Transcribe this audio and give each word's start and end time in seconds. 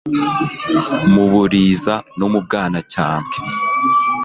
mu 1.13 1.23
Buliza 1.31 1.95
no 2.19 2.27
mu 2.33 2.39
Bwanacyambwe. 2.45 3.37